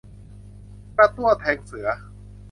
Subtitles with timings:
[0.95, 1.87] กระตั้วแทงเสือ